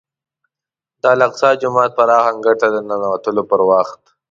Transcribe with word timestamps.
د 1.01 1.03
الاقصی 1.13 1.51
جومات 1.61 1.91
پراخ 1.97 2.23
انګړ 2.31 2.53
ته 2.61 2.67
د 2.73 2.75
ننوتلو 2.87 3.43
پر 3.49 3.61
وخت. 3.69 4.01